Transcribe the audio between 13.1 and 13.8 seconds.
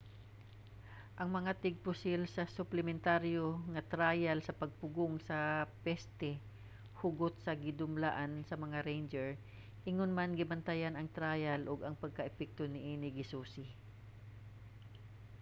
gisusi